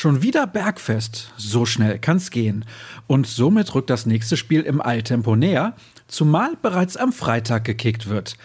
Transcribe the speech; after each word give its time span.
Schon 0.00 0.22
wieder 0.22 0.46
Bergfest. 0.46 1.30
So 1.36 1.66
schnell 1.66 1.98
kann's 1.98 2.30
gehen. 2.30 2.64
Und 3.06 3.26
somit 3.26 3.74
rückt 3.74 3.90
das 3.90 4.06
nächste 4.06 4.38
Spiel 4.38 4.62
im 4.62 4.80
Eiltempo 4.80 5.36
näher, 5.36 5.74
zumal 6.08 6.56
bereits 6.62 6.96
am 6.96 7.12
Freitag 7.12 7.64
gekickt 7.64 8.08
wird. 8.08 8.38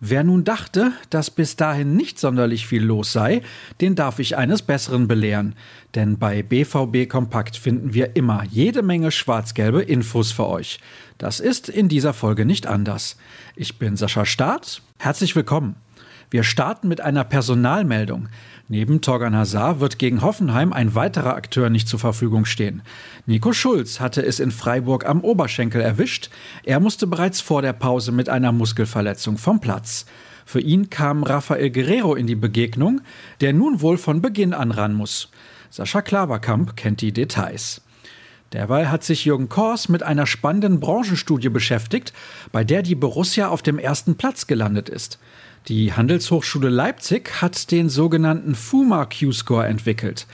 Wer 0.00 0.24
nun 0.24 0.44
dachte, 0.44 0.92
dass 1.10 1.30
bis 1.30 1.56
dahin 1.56 1.96
nicht 1.96 2.18
sonderlich 2.18 2.66
viel 2.66 2.82
los 2.82 3.12
sei, 3.12 3.42
den 3.82 3.94
darf 3.94 4.20
ich 4.20 4.38
eines 4.38 4.62
Besseren 4.62 5.06
belehren. 5.06 5.54
Denn 5.94 6.16
bei 6.16 6.42
BVB 6.42 7.10
Kompakt 7.10 7.58
finden 7.58 7.92
wir 7.92 8.16
immer 8.16 8.44
jede 8.44 8.80
Menge 8.80 9.10
schwarz-gelbe 9.10 9.82
Infos 9.82 10.32
für 10.32 10.46
euch. 10.46 10.80
Das 11.18 11.40
ist 11.40 11.68
in 11.68 11.90
dieser 11.90 12.14
Folge 12.14 12.46
nicht 12.46 12.66
anders. 12.66 13.18
Ich 13.54 13.78
bin 13.78 13.98
Sascha 13.98 14.24
Staat. 14.24 14.80
Herzlich 14.98 15.36
willkommen. 15.36 15.76
Wir 16.32 16.44
starten 16.44 16.88
mit 16.88 17.02
einer 17.02 17.24
Personalmeldung. 17.24 18.30
Neben 18.66 19.02
Torgan 19.02 19.36
Hazard 19.36 19.80
wird 19.80 19.98
gegen 19.98 20.22
Hoffenheim 20.22 20.72
ein 20.72 20.94
weiterer 20.94 21.36
Akteur 21.36 21.68
nicht 21.68 21.88
zur 21.88 21.98
Verfügung 21.98 22.46
stehen. 22.46 22.80
Nico 23.26 23.52
Schulz 23.52 24.00
hatte 24.00 24.24
es 24.24 24.40
in 24.40 24.50
Freiburg 24.50 25.04
am 25.04 25.20
Oberschenkel 25.20 25.82
erwischt. 25.82 26.30
Er 26.64 26.80
musste 26.80 27.06
bereits 27.06 27.42
vor 27.42 27.60
der 27.60 27.74
Pause 27.74 28.12
mit 28.12 28.30
einer 28.30 28.50
Muskelverletzung 28.50 29.36
vom 29.36 29.60
Platz. 29.60 30.06
Für 30.46 30.60
ihn 30.60 30.88
kam 30.88 31.22
Rafael 31.22 31.68
Guerrero 31.68 32.14
in 32.14 32.26
die 32.26 32.34
Begegnung, 32.34 33.02
der 33.42 33.52
nun 33.52 33.82
wohl 33.82 33.98
von 33.98 34.22
Beginn 34.22 34.54
an 34.54 34.70
ran 34.70 34.94
muss. 34.94 35.28
Sascha 35.68 36.00
Klaverkamp 36.00 36.76
kennt 36.76 37.02
die 37.02 37.12
Details. 37.12 37.82
Derweil 38.52 38.90
hat 38.90 39.02
sich 39.02 39.24
Jürgen 39.24 39.48
Kors 39.48 39.88
mit 39.88 40.02
einer 40.02 40.26
spannenden 40.26 40.78
Branchenstudie 40.78 41.48
beschäftigt, 41.48 42.12
bei 42.52 42.64
der 42.64 42.82
die 42.82 42.94
Borussia 42.94 43.48
auf 43.48 43.62
dem 43.62 43.78
ersten 43.78 44.16
Platz 44.16 44.46
gelandet 44.46 44.88
ist. 44.88 45.18
Die 45.68 45.92
Handelshochschule 45.92 46.68
Leipzig 46.68 47.40
hat 47.40 47.70
den 47.70 47.88
sogenannten 47.88 48.54
FUMA 48.54 49.06
Q-Score 49.06 49.66
entwickelt. 49.66 50.26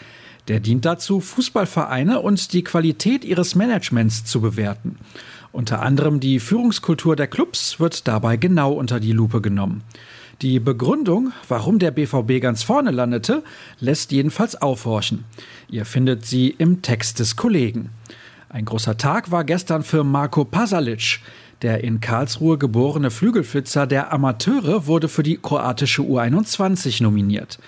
Der 0.48 0.58
dient 0.58 0.86
dazu, 0.86 1.20
Fußballvereine 1.20 2.20
und 2.20 2.54
die 2.54 2.64
Qualität 2.64 3.24
ihres 3.24 3.54
Managements 3.54 4.24
zu 4.24 4.40
bewerten. 4.40 4.96
Unter 5.52 5.82
anderem 5.82 6.20
die 6.20 6.40
Führungskultur 6.40 7.16
der 7.16 7.26
Clubs 7.26 7.78
wird 7.78 8.08
dabei 8.08 8.36
genau 8.36 8.72
unter 8.72 9.00
die 9.00 9.12
Lupe 9.12 9.40
genommen. 9.40 9.82
Die 10.40 10.60
Begründung, 10.60 11.32
warum 11.48 11.80
der 11.80 11.90
BVB 11.90 12.40
ganz 12.40 12.62
vorne 12.62 12.92
landete, 12.92 13.42
lässt 13.80 14.12
jedenfalls 14.12 14.54
aufhorchen. 14.54 15.24
Ihr 15.68 15.84
findet 15.84 16.26
sie 16.26 16.50
im 16.50 16.80
Text 16.80 17.18
des 17.18 17.34
Kollegen. 17.34 17.90
Ein 18.48 18.64
großer 18.64 18.96
Tag 18.96 19.32
war 19.32 19.42
gestern 19.42 19.82
für 19.82 20.04
Marco 20.04 20.44
Pasalic. 20.44 21.18
Der 21.62 21.82
in 21.82 21.98
Karlsruhe 21.98 22.56
geborene 22.56 23.10
Flügelflitzer 23.10 23.88
der 23.88 24.12
Amateure 24.12 24.86
wurde 24.86 25.08
für 25.08 25.24
die 25.24 25.38
kroatische 25.38 26.02
U21 26.02 27.02
nominiert. 27.02 27.58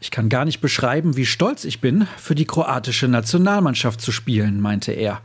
Ich 0.00 0.10
kann 0.10 0.28
gar 0.28 0.44
nicht 0.44 0.60
beschreiben, 0.60 1.16
wie 1.16 1.26
stolz 1.26 1.64
ich 1.64 1.80
bin, 1.80 2.08
für 2.16 2.34
die 2.34 2.44
kroatische 2.44 3.06
Nationalmannschaft 3.06 4.00
zu 4.00 4.10
spielen, 4.10 4.60
meinte 4.60 4.90
er. 4.90 5.20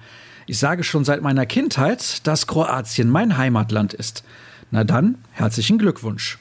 Ich 0.45 0.59
sage 0.59 0.83
schon 0.83 1.03
seit 1.03 1.23
meiner 1.23 1.47
Kindheit, 1.47 2.27
dass 2.27 2.45
Kroatien 2.45 3.09
mein 3.09 3.37
Heimatland 3.37 3.95
ist. 3.95 4.23
Na 4.69 4.83
dann, 4.83 5.15
herzlichen 5.31 5.79
Glückwunsch. 5.79 6.37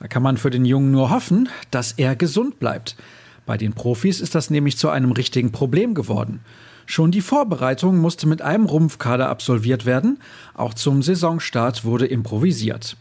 Da 0.00 0.08
kann 0.08 0.22
man 0.22 0.38
für 0.38 0.50
den 0.50 0.64
Jungen 0.64 0.90
nur 0.90 1.10
hoffen, 1.10 1.48
dass 1.70 1.92
er 1.92 2.16
gesund 2.16 2.58
bleibt. 2.58 2.96
Bei 3.46 3.56
den 3.56 3.74
Profis 3.74 4.20
ist 4.20 4.34
das 4.34 4.50
nämlich 4.50 4.78
zu 4.78 4.88
einem 4.88 5.12
richtigen 5.12 5.52
Problem 5.52 5.94
geworden. 5.94 6.40
Schon 6.86 7.10
die 7.10 7.20
Vorbereitung 7.20 7.98
musste 7.98 8.26
mit 8.26 8.42
einem 8.42 8.66
Rumpfkader 8.66 9.28
absolviert 9.28 9.86
werden, 9.86 10.18
auch 10.54 10.74
zum 10.74 11.02
Saisonstart 11.02 11.84
wurde 11.84 12.06
improvisiert. 12.06 12.96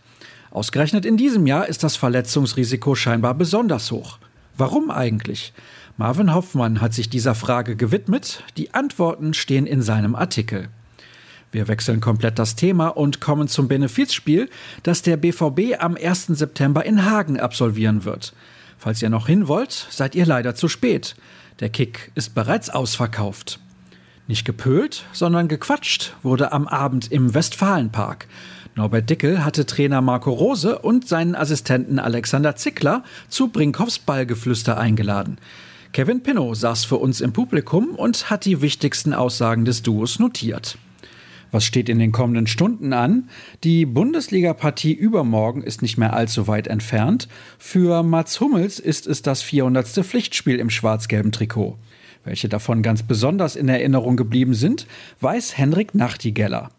Ausgerechnet 0.52 1.06
in 1.06 1.18
diesem 1.18 1.48
Jahr 1.48 1.68
ist 1.68 1.84
das 1.84 1.96
Verletzungsrisiko 1.96 2.96
scheinbar 2.96 3.34
besonders 3.34 3.92
hoch. 3.92 4.20
Warum 4.58 4.92
eigentlich? 4.92 5.54
Marvin 5.98 6.34
Hoffmann 6.34 6.82
hat 6.82 6.94
sich 6.94 7.10
dieser 7.10 7.34
Frage 7.34 7.76
gewidmet, 7.76 8.44
die 8.58 8.74
Antworten 8.74 9.34
stehen 9.34 9.66
in 9.66 9.82
seinem 9.82 10.16
Artikel. 10.16 10.70
Wir 11.52 11.68
wechseln 11.68 12.00
komplett 12.00 12.38
das 12.38 12.56
Thema 12.56 12.90
und 12.90 13.20
kommen 13.20 13.48
zum 13.48 13.68
Benefizspiel, 13.68 14.50
das 14.84 15.02
der 15.02 15.18
BVB 15.18 15.80
am 15.80 15.96
1. 15.96 16.28
September 16.28 16.86
in 16.86 17.06
Hagen 17.06 17.40
absolvieren 17.40 18.06
wird. 18.06 18.34
Falls 18.78 19.02
ihr 19.02 19.10
noch 19.10 19.28
hin 19.28 19.48
wollt, 19.48 19.88
seid 19.90 20.16
ihr 20.16 20.26
leider 20.26 20.56
zu 20.56 20.68
spät. 20.68 21.16
Der 21.60 21.70
Kick 21.70 22.12
ist 22.16 22.36
bereits 22.36 22.70
ausverkauft. 22.70 23.60
Nicht 24.28 24.46
gepölt, 24.46 25.06
sondern 25.12 25.48
gequatscht 25.48 26.14
wurde 26.22 26.52
am 26.52 26.68
Abend 26.68 27.12
im 27.12 27.34
Westfalenpark. 27.34 28.28
Norbert 28.76 29.10
Dickel 29.10 29.44
hatte 29.44 29.66
Trainer 29.66 30.02
Marco 30.02 30.32
Rose 30.32 30.78
und 30.80 31.08
seinen 31.08 31.36
Assistenten 31.36 32.00
Alexander 32.00 32.56
Zickler 32.56 33.04
zu 33.28 33.50
Brinkhoffs 33.50 34.00
Ballgeflüster 34.00 34.78
eingeladen. 34.78 35.40
Kevin 35.92 36.22
Pinnow 36.22 36.56
saß 36.56 36.86
für 36.86 36.98
uns 36.98 37.20
im 37.20 37.34
Publikum 37.34 37.96
und 37.96 38.30
hat 38.30 38.46
die 38.46 38.62
wichtigsten 38.62 39.14
Aussagen 39.14 39.66
des 39.66 39.82
Duos 39.82 40.20
notiert. 40.20 40.78
Was 41.52 41.64
steht 41.66 41.90
in 41.90 42.00
den 42.00 42.12
kommenden 42.12 42.48
Stunden 42.48 42.94
an? 42.94 43.30
Die 43.64 43.86
Bundesliga-Partie 43.86 44.94
übermorgen 44.94 45.64
ist 45.64 45.82
nicht 45.82 45.98
mehr 45.98 46.14
allzu 46.14 46.48
weit 46.48 46.68
entfernt. 46.68 47.28
Für 47.58 48.04
Mats 48.04 48.40
Hummels 48.40 48.80
ist 48.80 49.08
es 49.08 49.22
das 49.22 49.42
400. 49.42 49.88
Pflichtspiel 49.88 50.60
im 50.60 50.70
schwarz-gelben 50.70 51.32
Trikot. 51.32 51.78
Welche 52.24 52.50
davon 52.50 52.84
ganz 52.84 53.04
besonders 53.04 53.56
in 53.56 53.70
Erinnerung 53.70 54.16
geblieben 54.16 54.54
sind, 54.54 54.86
weiß 55.22 55.58
Henrik 55.58 55.96
Nachtigeller. 55.96 56.70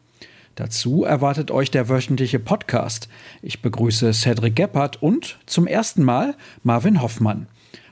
Dazu 0.55 1.05
erwartet 1.05 1.51
euch 1.51 1.71
der 1.71 1.89
wöchentliche 1.89 2.39
Podcast. 2.39 3.09
Ich 3.41 3.63
begrüße 3.63 4.13
Cedric 4.13 4.57
Gebhardt 4.57 5.03
und 5.03 5.39
zum 5.47 5.67
ersten 5.67 6.03
Mal 6.03 6.37
Marvin 6.63 7.01
Hoffmann. 7.01 7.47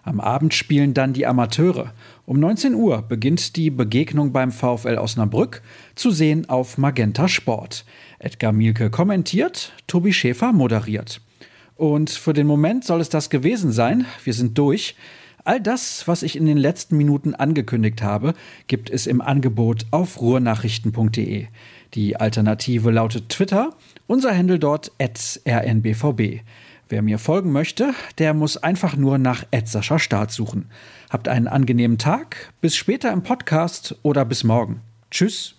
Am 0.09 0.21
Abend 0.21 0.55
spielen 0.55 0.95
dann 0.95 1.13
die 1.13 1.27
Amateure. 1.27 1.93
Um 2.25 2.41
19 2.41 2.75
Uhr 2.75 3.03
beginnt 3.03 3.57
die 3.57 3.69
Begegnung 3.69 4.33
beim 4.33 4.53
VfL 4.53 4.97
Osnabrück, 4.97 5.61
zu 5.97 6.11
sehen 6.11 6.49
auf 6.49 6.79
Magenta 6.79 7.29
Sport. 7.29 7.85
Edgar 8.19 8.53
Mielke 8.53 8.89
kommentiert, 8.89 9.75
Tobi 9.87 10.15
Schäfer 10.15 10.55
moderiert. 10.55 11.21
Und 11.77 12.09
für 12.09 12.33
den 12.33 12.47
Moment 12.47 12.87
soll 12.87 13.03
es 13.03 13.11
das 13.11 13.29
gewesen 13.29 13.71
sein. 13.71 14.07
Wir 14.25 14.33
sind 14.33 14.57
durch. 14.57 14.97
All 15.45 15.61
das, 15.61 16.09
was 16.09 16.23
ich 16.23 16.37
in 16.37 16.47
den 16.47 16.57
letzten 16.57 16.97
Minuten 16.97 17.35
angekündigt 17.35 18.03
habe, 18.03 18.33
gibt 18.67 18.89
es 18.89 19.07
im 19.07 19.21
Angebot 19.21 19.85
auf 19.91 20.23
ruhrnachrichten.de. 20.23 21.49
Die 21.93 22.17
Alternative 22.17 22.91
lautet 22.91 23.29
Twitter, 23.29 23.75
unser 24.07 24.35
Handle 24.35 24.59
dort 24.59 24.91
rnbvb. 24.99 26.41
Wer 26.89 27.03
mir 27.03 27.19
folgen 27.19 27.53
möchte, 27.53 27.93
der 28.19 28.33
muss 28.33 28.57
einfach 28.57 28.97
nur 28.97 29.19
nach 29.19 29.45
Sascha 29.65 29.99
Start 29.99 30.33
suchen. 30.33 30.71
Habt 31.11 31.29
einen 31.29 31.47
angenehmen 31.47 31.99
Tag, 31.99 32.53
bis 32.61 32.77
später 32.77 33.13
im 33.13 33.23
Podcast 33.23 33.97
oder 34.03 34.25
bis 34.25 34.43
morgen. 34.45 34.81
Tschüss. 35.11 35.55